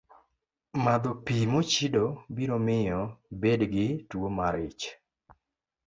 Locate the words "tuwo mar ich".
4.09-4.83